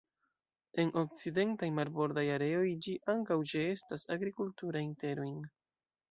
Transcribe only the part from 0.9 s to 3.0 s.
okcidentaj marbordaj areoj, ĝi